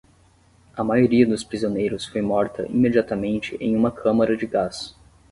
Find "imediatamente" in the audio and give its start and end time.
2.67-3.55